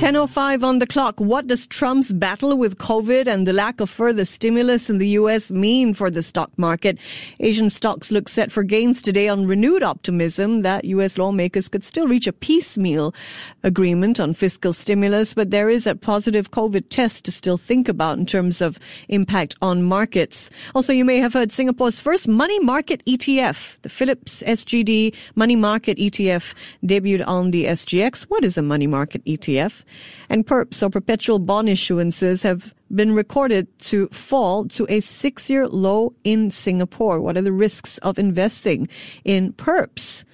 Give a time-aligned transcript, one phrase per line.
[0.00, 1.20] 10.05 on the clock.
[1.20, 5.50] What does Trump's battle with COVID and the lack of further stimulus in the U.S.
[5.50, 6.96] mean for the stock market?
[7.38, 11.18] Asian stocks look set for gains today on renewed optimism that U.S.
[11.18, 13.14] lawmakers could still reach a piecemeal
[13.62, 18.16] agreement on fiscal stimulus, but there is a positive COVID test to still think about
[18.16, 20.48] in terms of impact on markets.
[20.74, 25.98] Also, you may have heard Singapore's first money market ETF, the Phillips SGD Money Market
[25.98, 28.22] ETF, debuted on the SGX.
[28.22, 29.84] What is a money market ETF?
[30.28, 35.68] And perps or perpetual bond issuances have been recorded to fall to a six year
[35.68, 37.20] low in Singapore.
[37.20, 38.88] What are the risks of investing
[39.24, 40.24] in perps?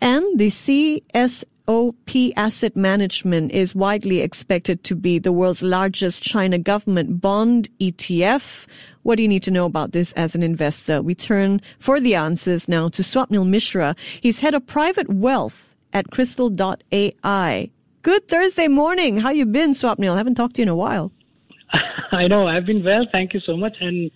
[0.00, 7.20] And the CSOP Asset Management is widely expected to be the world's largest China government
[7.20, 8.66] bond ETF.
[9.02, 11.00] What do you need to know about this as an investor?
[11.00, 13.94] We turn for the answers now to Swapnil Mishra.
[14.20, 17.70] He's head of private wealth at Kristal.AI.
[18.02, 19.18] Good Thursday morning.
[19.20, 20.14] How you been, Swapnil?
[20.14, 21.12] I haven't talked to you in a while.
[22.12, 22.46] I know.
[22.46, 23.06] I've been well.
[23.12, 23.76] Thank you so much.
[23.78, 24.10] And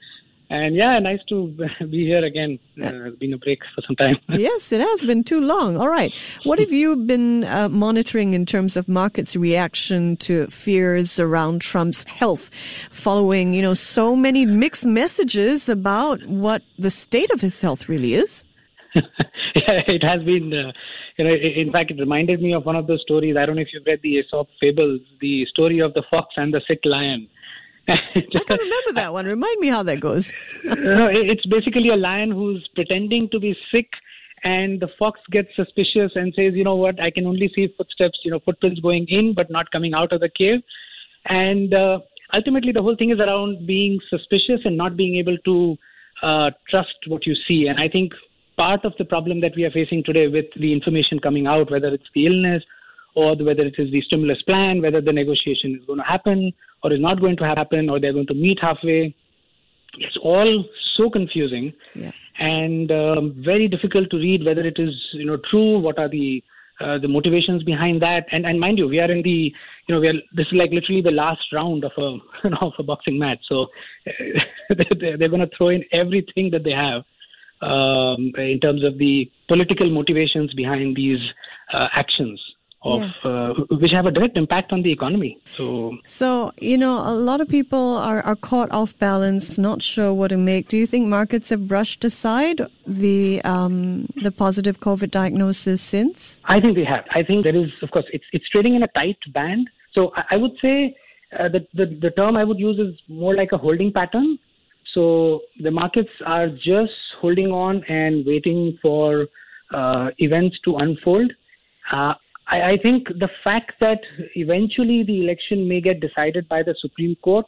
[0.49, 1.49] and yeah, nice to
[1.91, 2.59] be here again.
[2.83, 4.17] Uh, it's been a break for some time.
[4.31, 5.77] yes, it has been too long.
[5.77, 6.17] All right.
[6.45, 12.05] What have you been uh, monitoring in terms of markets' reaction to fears around Trump's
[12.05, 12.51] health
[12.91, 18.15] following, you know, so many mixed messages about what the state of his health really
[18.15, 18.47] is?
[18.95, 20.55] yeah, it has been.
[20.55, 20.73] Uh,
[21.17, 23.37] you know, in fact, it reminded me of one of those stories.
[23.37, 26.53] I don't know if you've read the Aesop fables, the story of the fox and
[26.53, 27.29] the sick lion.
[27.89, 27.95] I
[28.47, 29.27] can remember that one.
[29.27, 30.33] Remind me how that goes.
[30.65, 33.89] no, it's basically a lion who's pretending to be sick,
[34.43, 37.01] and the fox gets suspicious and says, "You know what?
[37.01, 40.21] I can only see footsteps, you know, footprints going in, but not coming out of
[40.21, 40.63] the cave."
[41.27, 41.99] And uh,
[42.33, 45.77] ultimately, the whole thing is around being suspicious and not being able to
[46.23, 47.67] uh, trust what you see.
[47.67, 48.13] And I think
[48.57, 51.89] part of the problem that we are facing today with the information coming out, whether
[51.89, 52.63] it's the illness
[53.15, 56.93] or whether it is the stimulus plan, whether the negotiation is going to happen or
[56.93, 59.15] is not going to happen, or they're going to meet halfway.
[59.99, 60.65] It's all
[60.97, 62.11] so confusing yeah.
[62.39, 65.79] and um, very difficult to read whether it is you know true.
[65.79, 66.43] What are the
[66.81, 68.27] uh, the motivations behind that?
[68.33, 69.53] And and mind you, we are in the
[69.87, 72.59] you know we are this is like literally the last round of a you know,
[72.61, 73.39] of a boxing match.
[73.49, 73.67] So
[74.69, 77.05] they're, they're going to throw in everything that they have
[77.61, 81.21] um, in terms of the political motivations behind these
[81.73, 82.41] uh, actions.
[82.87, 83.31] Of, yeah.
[83.31, 85.39] uh, which have a direct impact on the economy.
[85.57, 90.13] So, so you know, a lot of people are, are caught off balance, not sure
[90.13, 90.69] what to make.
[90.69, 96.41] Do you think markets have brushed aside the um, the positive COVID diagnosis since?
[96.45, 97.07] I think they have.
[97.11, 99.71] I think there is, of course, it's it's trading in a tight band.
[99.95, 100.95] So I, I would say
[101.41, 104.39] uh, the, the the term I would use is more like a holding pattern.
[104.95, 109.27] So the markets are just holding on and waiting for
[109.73, 111.33] uh, events to unfold.
[111.93, 112.15] Uh,
[112.47, 113.99] I, I, think the fact that
[114.37, 117.47] eventually the election may get decided by the Supreme Court,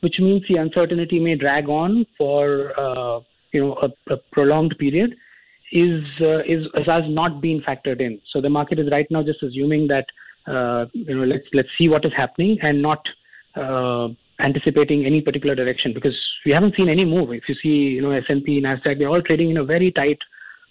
[0.00, 3.20] which means the uncertainty may drag on for uh,
[3.52, 5.14] you know a, a, prolonged period,
[5.72, 8.20] is uh, is has not been factored in.
[8.32, 10.06] So the market is right now just assuming that
[10.46, 13.02] uh, you know let's let's see what is happening and not
[13.56, 14.08] uh,
[14.40, 17.32] anticipating any particular direction because we haven't seen any move.
[17.32, 20.18] If you see, you know, S&P, Nasdaq, they're all trading in a very tight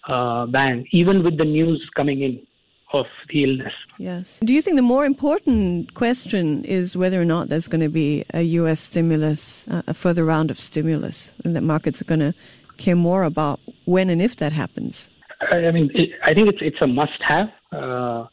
[0.08, 2.46] uh, band, even with the news coming in
[2.92, 3.74] of the illness.
[3.98, 4.40] Yes.
[4.46, 8.24] Do you think the more important question is whether or not there's going to be
[8.34, 8.80] a U.S.
[8.80, 12.34] stimulus, uh, a further round of stimulus, and that markets are going to
[12.78, 15.10] care more about when and if that happens?
[15.52, 17.48] I mean, it, I think it's it's a must-have.
[17.72, 18.28] Uh,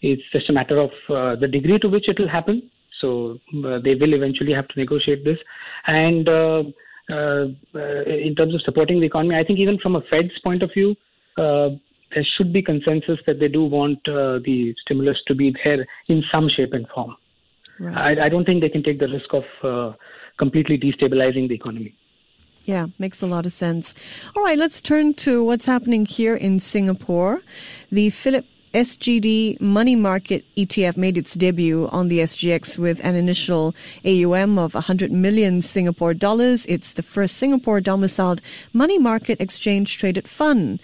[0.00, 2.70] it's just a matter of uh, the degree to which it will happen.
[3.00, 5.38] So uh, they will eventually have to negotiate this.
[5.86, 6.62] And uh,
[7.10, 10.70] uh, in terms of supporting the economy, I think even from a Fed's point of
[10.72, 10.94] view,
[11.36, 16.48] there should be consensus that they do want the stimulus to be there in some
[16.48, 17.16] shape and form.
[17.80, 18.18] Right.
[18.18, 19.94] I, I, don't think they can take the risk of
[20.36, 21.94] completely destabilizing the economy.
[22.64, 23.94] Yeah, makes a lot of sense.
[24.36, 27.40] All right, let's turn to what's happening here in Singapore.
[27.90, 28.44] The Phillip
[28.78, 34.74] SGD money market ETF made its debut on the SGX with an initial AUM of
[34.74, 36.64] 100 million Singapore dollars.
[36.66, 38.40] It's the first Singapore domiciled
[38.72, 40.78] money market exchange traded fund.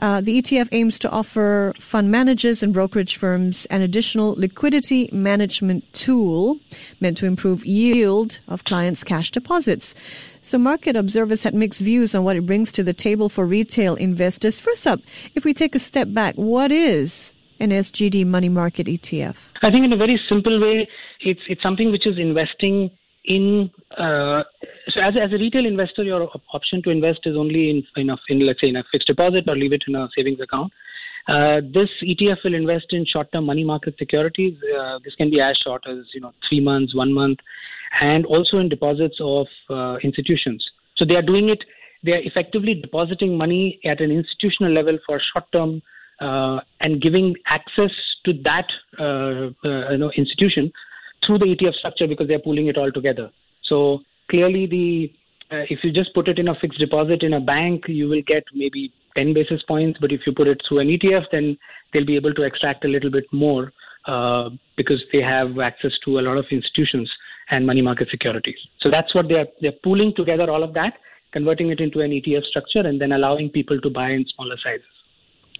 [0.00, 5.84] Uh, the ETF aims to offer fund managers and brokerage firms an additional liquidity management
[5.92, 6.58] tool
[7.00, 9.94] meant to improve yield of clients' cash deposits.
[10.40, 13.94] So market observers had mixed views on what it brings to the table for retail
[13.94, 14.58] investors.
[14.58, 15.00] First up,
[15.34, 19.52] if we take a step back, what is an SGD money market ETF?
[19.62, 20.88] I think in a very simple way,
[21.20, 22.90] it's it's something which is investing
[23.26, 23.70] in.
[23.98, 24.44] Uh,
[24.92, 28.16] so as, as a retail investor, your option to invest is only in in, a,
[28.28, 30.72] in let's say in a fixed deposit or leave it in a savings account.
[31.28, 34.56] Uh, this ETF will invest in short-term money market securities.
[34.78, 37.38] Uh, this can be as short as you know three months, one month,
[38.00, 40.64] and also in deposits of uh, institutions.
[40.96, 41.62] So they are doing it.
[42.02, 45.82] They are effectively depositing money at an institutional level for short-term
[46.20, 47.90] uh, and giving access
[48.24, 48.66] to that
[48.98, 50.72] uh, uh, you know institution
[51.26, 53.30] through the ETF structure because they are pooling it all together.
[53.64, 54.00] So
[54.30, 55.12] clearly, the
[55.50, 58.44] if you just put it in a fixed deposit in a bank, you will get
[58.54, 59.98] maybe 10 basis points.
[60.00, 61.58] But if you put it through an ETF, then
[61.92, 63.72] they'll be able to extract a little bit more
[64.06, 67.10] uh, because they have access to a lot of institutions
[67.50, 68.58] and money market securities.
[68.80, 70.94] So that's what they're they're pooling together all of that,
[71.32, 74.86] converting it into an ETF structure, and then allowing people to buy in smaller sizes.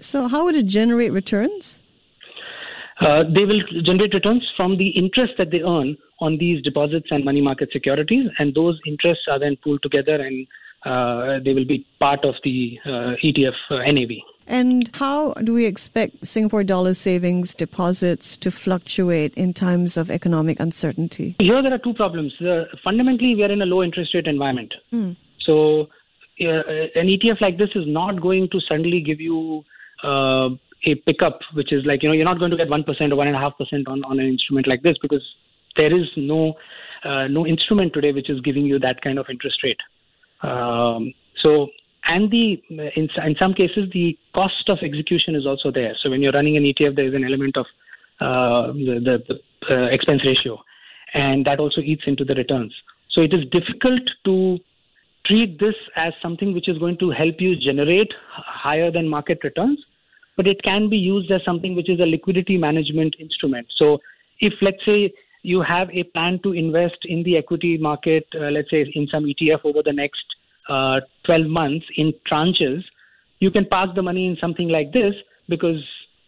[0.01, 1.83] So how would it generate returns?
[3.01, 7.25] Uh, they will generate returns from the interest that they earn on these deposits and
[7.25, 10.47] money market securities, and those interests are then pooled together and
[10.85, 14.11] uh, they will be part of the uh, ETF uh, NAV.
[14.47, 20.59] And how do we expect Singapore dollar savings deposits to fluctuate in times of economic
[20.59, 21.37] uncertainty?
[21.39, 22.33] Here there are two problems.
[22.83, 24.75] fundamentally, we are in a low interest rate environment.
[24.93, 25.17] Mm.
[25.41, 25.89] So
[26.41, 26.63] uh,
[26.95, 29.63] an ETF like this is not going to suddenly give you
[30.03, 30.49] uh,
[30.85, 33.89] a pickup, which is like, you know, you're not going to get 1% or 1.5%
[33.89, 35.23] on, on an instrument like this because
[35.77, 36.55] there is no
[37.05, 39.81] uh, no instrument today which is giving you that kind of interest rate.
[40.43, 41.69] Um, so,
[42.05, 45.95] and the in, in some cases the cost of execution is also there.
[46.03, 47.67] So when you're running an ETF, there is an element of
[48.21, 49.35] uh, the, the,
[49.69, 50.59] the uh, expense ratio,
[51.15, 52.75] and that also eats into the returns.
[53.11, 54.59] So it is difficult to
[55.27, 59.79] treat this as something which is going to help you generate higher than market returns,
[60.37, 63.67] but it can be used as something which is a liquidity management instrument.
[63.77, 63.99] So
[64.41, 68.71] if let's say you have a plan to invest in the equity market, uh, let's
[68.71, 70.25] say in some ETF over the next
[70.69, 72.83] uh, 12 months in tranches,
[73.39, 75.15] you can park the money in something like this
[75.49, 75.83] because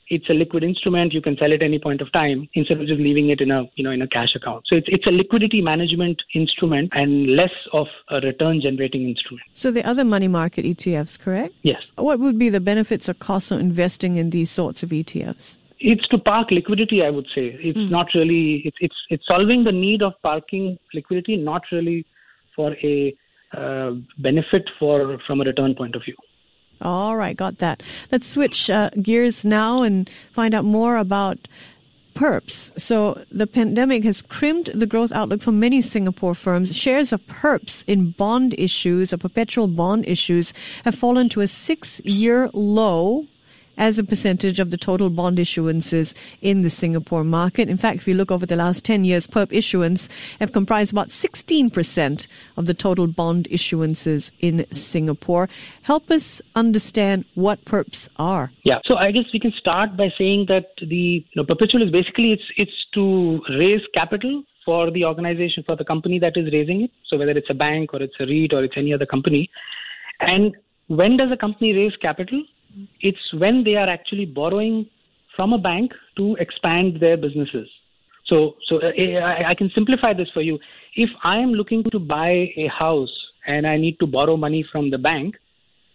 [0.08, 1.12] it's a liquid instrument.
[1.14, 3.64] You can sell it any point of time instead of just leaving it in a
[3.76, 4.64] you know in a cash account.
[4.66, 9.46] So it's it's a liquidity management instrument and less of a return generating instrument.
[9.54, 11.54] So the other money market ETFs, correct?
[11.62, 11.80] Yes.
[11.96, 15.56] What would be the benefits or costs of investing in these sorts of ETFs?
[15.82, 17.90] It's to park liquidity i would say it's mm.
[17.90, 22.04] not really it's it's it's solving the need of parking liquidity not really
[22.54, 23.14] for a
[23.52, 26.16] uh, benefit for from a return point of view
[26.80, 31.48] all right got that let's switch uh, gears now and find out more about
[32.14, 32.78] perps.
[32.78, 36.76] So the pandemic has crimped the growth outlook for many Singapore firms.
[36.76, 40.52] Shares of perps in bond issues or perpetual bond issues
[40.84, 43.26] have fallen to a six year low
[43.76, 47.68] as a percentage of the total bond issuances in the Singapore market.
[47.68, 50.08] In fact, if you look over the last 10 years, perp issuance
[50.40, 52.26] have comprised about 16%
[52.56, 55.48] of the total bond issuances in Singapore.
[55.82, 58.52] Help us understand what perps are.
[58.64, 61.90] Yeah, so I guess we can start by saying that the you know, perpetual is
[61.90, 66.82] basically it's it's to raise capital for the organization for the company that is raising
[66.82, 66.90] it.
[67.08, 69.50] So whether it's a bank or it's a REIT or it's any other company,
[70.20, 70.54] and
[70.88, 72.42] when does a company raise capital?
[73.00, 74.88] It's when they are actually borrowing
[75.36, 77.68] from a bank to expand their businesses.
[78.26, 80.58] So, so uh, I, I can simplify this for you.
[80.94, 83.12] If I am looking to buy a house
[83.46, 85.36] and I need to borrow money from the bank,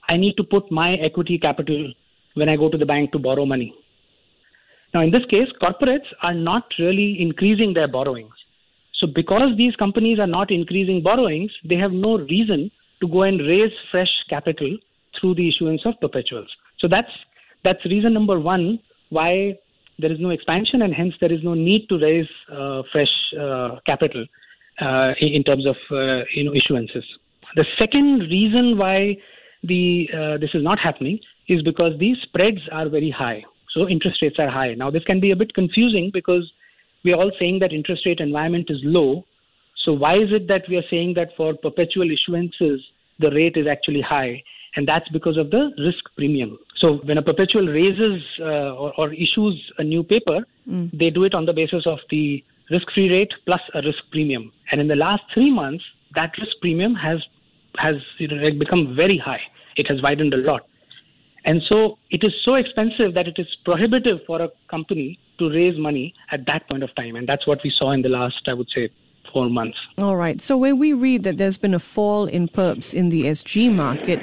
[0.10, 1.94] I need to put my equity capital
[2.36, 3.74] when I go to the bank to borrow money.
[4.94, 8.34] Now, in this case, corporates are not really increasing their borrowings.
[9.00, 13.40] So, because these companies are not increasing borrowings, they have no reason to go and
[13.40, 14.78] raise fresh capital
[15.20, 16.50] through the issuance of perpetuals.
[16.80, 17.12] So that's
[17.64, 19.58] that's reason number one why
[20.00, 23.78] there is no expansion and hence there is no need to raise uh, fresh uh,
[23.86, 24.26] capital
[24.80, 27.04] uh, in terms of uh, you know issuances.
[27.56, 29.18] The second reason why
[29.64, 33.44] the uh, this is not happening is because these spreads are very high.
[33.74, 34.74] So interest rates are high.
[34.76, 36.52] Now this can be a bit confusing because
[37.04, 39.26] we are all saying that interest rate environment is low.
[39.88, 42.80] So why is it that we are saying that for perpetual issuances
[43.20, 44.44] the rate is actually high?
[44.78, 46.58] and that's because of the risk premium.
[46.78, 50.92] So when a perpetual raises uh, or, or, issues a new paper, mm.
[50.98, 54.52] they do it on the basis of the risk-free rate plus a risk premium.
[54.72, 57.20] And in the last three months, that risk premium has
[57.80, 59.42] has you know, become very high.
[59.78, 60.62] It has widened a lot.
[61.46, 65.78] And so it is so expensive that it is prohibitive for a company to raise
[65.80, 67.16] money at that point of time.
[67.16, 68.90] And that's what we saw in the last, I would say,
[69.32, 69.78] four months.
[69.98, 70.42] All right.
[70.42, 74.20] So when we read that there's been a fall in perps in the SG market,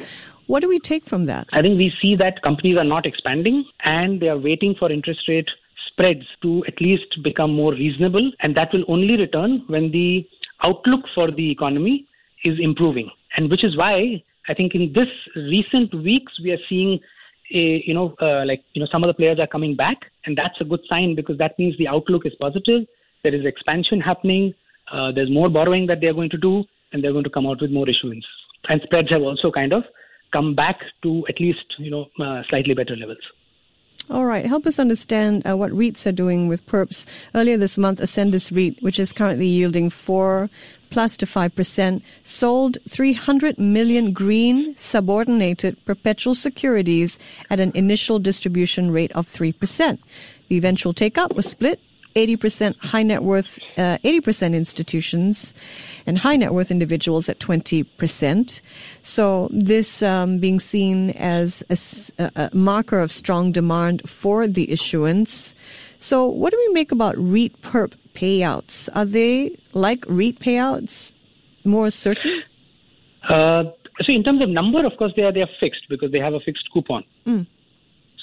[0.46, 1.46] What do we take from that?
[1.52, 5.20] I think we see that companies are not expanding and they are waiting for interest
[5.26, 5.48] rate
[5.88, 8.30] spreads to at least become more reasonable.
[8.40, 10.26] And that will only return when the
[10.62, 12.06] outlook for the economy
[12.44, 13.10] is improving.
[13.36, 17.00] And which is why I think in this recent weeks we are seeing
[17.50, 19.96] a, you know, uh, like, you know, some of the players are coming back.
[20.26, 22.82] And that's a good sign because that means the outlook is positive.
[23.22, 24.52] There is expansion happening.
[24.92, 27.60] Uh, there's more borrowing that they're going to do and they're going to come out
[27.60, 28.24] with more issuance.
[28.68, 29.84] And spreads have also kind of
[30.32, 33.18] come back to at least, you know, uh, slightly better levels.
[34.10, 34.44] All right.
[34.44, 37.06] Help us understand uh, what REITs are doing with perps.
[37.34, 40.50] Earlier this month, Ascendas REIT, which is currently yielding 4
[40.90, 49.10] plus to 5%, sold 300 million green subordinated perpetual securities at an initial distribution rate
[49.12, 49.98] of 3%.
[50.48, 51.80] The eventual take up was split
[52.16, 55.54] 80% high net worth, uh, 80% institutions
[56.06, 58.60] and high net worth individuals at 20%.
[59.02, 61.62] So this um, being seen as
[62.18, 65.54] a, a, marker of strong demand for the issuance.
[65.98, 68.88] So what do we make about REIT perp payouts?
[68.94, 71.12] Are they like REIT payouts
[71.64, 72.42] more certain?
[73.28, 73.64] Uh,
[74.02, 76.34] so in terms of number, of course, they are, they are fixed because they have
[76.34, 77.04] a fixed coupon.
[77.26, 77.46] Mm.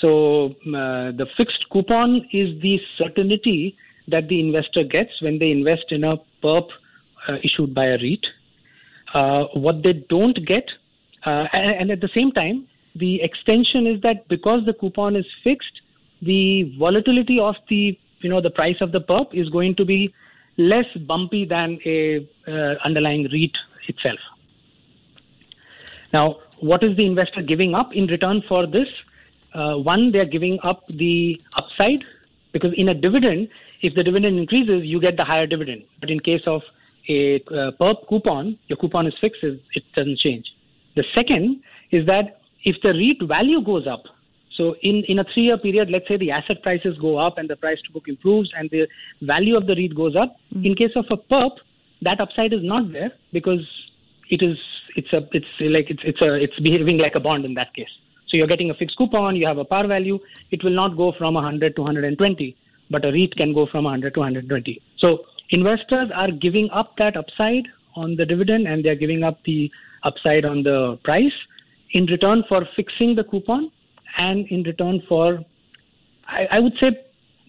[0.02, 3.78] So uh, the fixed coupon is the certainty
[4.08, 6.68] that the investor gets when they invest in a perp
[7.28, 8.26] uh, issued by a REIT.
[9.14, 10.68] Uh, what they don't get,
[11.26, 15.26] uh, and, and, at the same time, the extension is that because the coupon is
[15.44, 15.82] fixed,
[16.22, 20.14] the volatility of the you know the price of the perp is going to be
[20.58, 23.56] less bumpy than a uh, underlying REIT
[23.88, 24.20] itself.
[26.14, 28.88] Now, what is the investor giving up in return for this?
[29.54, 32.04] Uh, one, they're giving up the upside
[32.54, 33.50] because in a dividend,
[33.82, 35.84] if the dividend increases, you get the higher dividend.
[36.00, 36.62] But in case of
[37.10, 40.46] a uh, perp coupon, your coupon is fixed, it doesn't change.
[40.96, 44.04] The second is that if the REIT value goes up,
[44.56, 47.50] so in, in a three year period, let's say the asset prices go up and
[47.50, 48.88] the price to book improves and the
[49.22, 50.36] value of the REIT goes up.
[50.54, 50.66] Mm-hmm.
[50.66, 51.58] In case of a perp,
[52.02, 53.66] that upside is not there because
[54.30, 54.58] it is
[54.96, 57.90] it's a it's like it's it's a it's behaving like a bond in that case.
[58.32, 60.18] So you're getting a fixed coupon, you have a par value,
[60.52, 62.56] it will not go from 100 to 120,
[62.90, 64.82] but a REIT can go from 100 to 120.
[64.98, 69.70] So investors are giving up that upside on the dividend and they're giving up the
[70.04, 71.34] upside on the price
[71.92, 73.70] in return for fixing the coupon
[74.18, 75.44] and in return for,
[76.26, 76.98] I, I would say,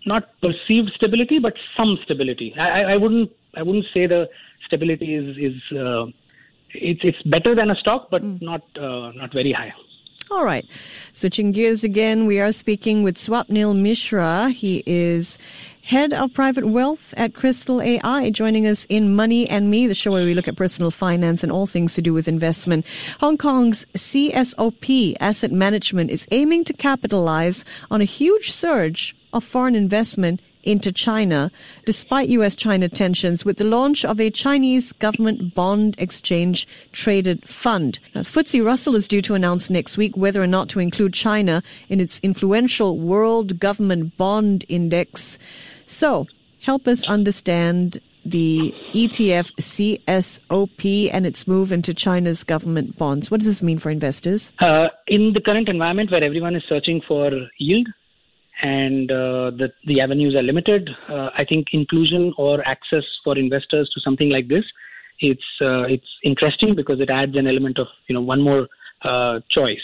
[0.05, 2.53] not perceived stability, but some stability.
[2.59, 4.29] I, I wouldn't I wouldn't say the
[4.67, 6.07] stability is is uh,
[6.75, 8.41] it's it's better than a stock, but mm.
[8.43, 9.73] not uh, not very high.
[10.31, 10.67] All right.
[11.13, 14.51] Switching gears again, we are speaking with Swapnil Mishra.
[14.51, 15.37] He is
[15.83, 20.13] head of private wealth at Kristal AI, joining us in Money and Me, the show
[20.13, 22.87] where we look at personal finance and all things to do with investment.
[23.21, 29.75] Hong Kong's CSOP Asset Management is aiming to capitalize on a huge surge of foreign
[29.75, 31.51] investment into China,
[31.85, 37.99] despite US China tensions, with the launch of a Chinese government bond exchange traded fund.
[38.15, 41.63] Now, FTSE Russell is due to announce next week whether or not to include China
[41.89, 45.39] in its influential World Government Bond Index.
[45.87, 46.27] So,
[46.61, 53.31] help us understand the ETF CSOP and its move into China's government bonds.
[53.31, 54.53] What does this mean for investors?
[54.61, 57.89] Uh, in the current environment where everyone is searching for yield,
[58.61, 60.91] and uh, the the avenues are limited.
[61.09, 64.65] Uh, I think inclusion or access for investors to something like this,
[65.21, 68.69] it's uh, it's interesting because it adds an element of you know one more
[69.03, 69.83] uh, choice.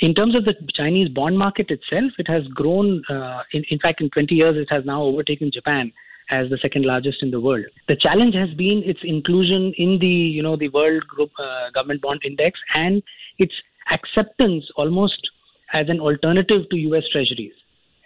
[0.00, 3.02] In terms of the Chinese bond market itself, it has grown.
[3.08, 5.92] Uh, in, in fact, in 20 years, it has now overtaken Japan
[6.30, 7.64] as the second largest in the world.
[7.88, 12.00] The challenge has been its inclusion in the you know the World Group uh, Government
[12.02, 13.02] Bond Index and
[13.38, 13.54] its
[13.90, 15.30] acceptance almost
[15.72, 17.04] as an alternative to U.S.
[17.12, 17.52] Treasuries.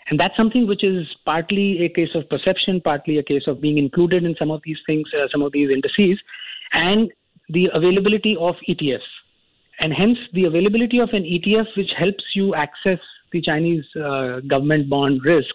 [0.08, 3.78] And that's something which is partly a case of perception, partly a case of being
[3.78, 6.20] included in some of these things, uh, some of these indices,
[6.72, 7.10] and
[7.48, 9.00] the availability of ETFs.
[9.80, 12.98] And hence, the availability of an ETF which helps you access
[13.32, 15.54] the Chinese uh, government bond risk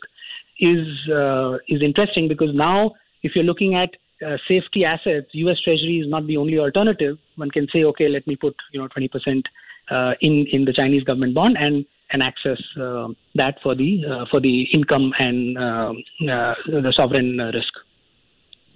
[0.59, 2.91] is uh, is interesting because now,
[3.23, 3.89] if you're looking at
[4.25, 5.59] uh, safety assets, U.S.
[5.63, 7.17] Treasury is not the only alternative.
[7.37, 9.43] One can say, okay, let me put you know 20%
[9.89, 14.25] uh, in in the Chinese government bond, and and access uh, that for the uh,
[14.29, 17.73] for the income and uh, the sovereign risk.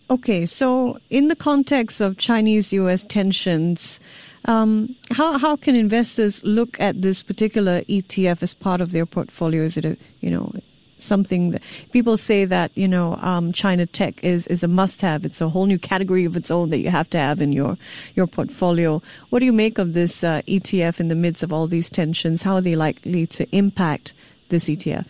[0.09, 3.03] Okay, so in the context of Chinese-U.S.
[3.05, 3.99] tensions,
[4.45, 9.63] um, how how can investors look at this particular ETF as part of their portfolio?
[9.63, 10.53] Is it a you know
[10.97, 11.61] something that
[11.91, 15.25] people say that you know um, China tech is is a must have.
[15.25, 17.77] It's a whole new category of its own that you have to have in your
[18.15, 19.01] your portfolio.
[19.29, 22.43] What do you make of this uh, ETF in the midst of all these tensions?
[22.43, 24.13] How are they likely to impact
[24.49, 25.07] this ETF?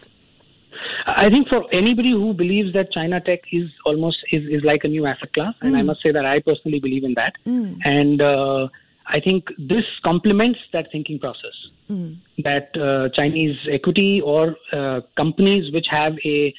[1.08, 4.88] I think for anybody who believes that China tech is almost is, is like a
[4.88, 5.88] new asset class, and I mm.
[5.88, 7.34] must say that I personally believe in that.
[7.46, 7.80] Mm.
[7.84, 8.68] And uh,
[9.08, 11.54] I think this complements that thinking process.
[11.90, 12.18] Mm.
[12.40, 16.54] That uh, Chinese equity or uh, companies which have a,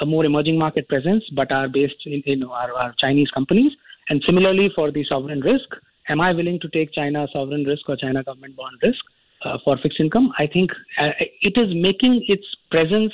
[0.00, 3.72] a more emerging market presence but are based in, in our, our Chinese companies.
[4.08, 5.68] And similarly for the sovereign risk,
[6.08, 9.00] am I willing to take China sovereign risk or China government bond risk
[9.44, 10.32] uh, for fixed income?
[10.38, 10.70] I think
[11.00, 11.10] uh,
[11.42, 13.12] it is making its presence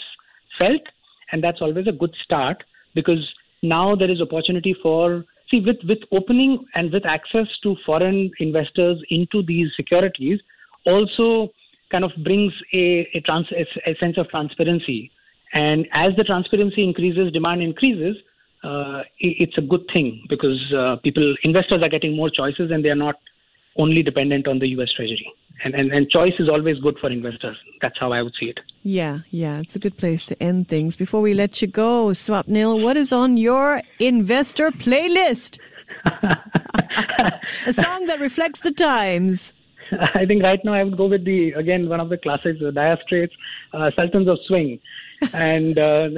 [0.59, 0.83] felt,
[1.33, 3.25] and that's always a good start because
[3.63, 9.03] now there is opportunity for see with with opening and with access to foreign investors
[9.11, 10.41] into these securities
[10.87, 11.49] also
[11.91, 13.47] kind of brings a a, trans,
[13.87, 15.11] a, sense of transparency.
[15.53, 18.17] And as the transparency increases demand increases
[18.63, 22.85] uh, it, it's a good thing because uh, people investors are getting more choices and
[22.85, 23.17] they are not
[23.77, 25.33] only dependent on the US treasury
[25.65, 27.57] and, and, and choice is always good for investors.
[27.81, 28.61] That's how I would see it.
[28.83, 30.97] Yeah, yeah, it's a good place to end things.
[30.97, 35.59] Before we let you go, Swapnil, what is on your investor playlist?
[37.67, 39.53] a song that reflects the times.
[40.15, 42.73] I think right now I would go with the again one of the classics, the
[42.73, 43.35] Dire Straits,
[43.73, 44.81] uh, Sultans of Swing
[45.35, 46.09] and uh,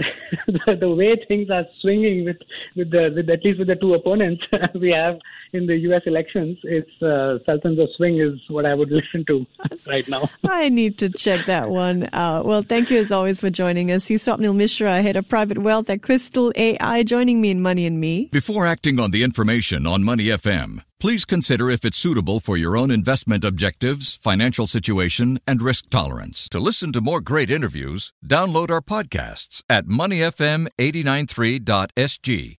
[0.47, 2.37] the, the, way things are swinging with
[2.77, 4.45] with the with at least with the two opponents
[4.75, 5.19] we have
[5.53, 6.03] in the U.S.
[6.07, 9.47] elections, it's uh, Sultans of Swing is what I would listen to
[9.87, 10.31] right now.
[10.49, 12.47] I need to check that one out.
[12.47, 14.07] Well, thank you as always for joining us.
[14.07, 18.01] He's Swapnil Mishra, head of private wealth at Kristal AI, joining me in Money and
[18.01, 18.29] Me.
[18.33, 20.83] Before acting on the information on Money FM.
[21.01, 26.49] Please consider if it's suitable for your own investment objectives, financial situation, and risk tolerance.
[26.51, 32.59] To listen to more great interviews, download our podcasts at moneyfm893.sg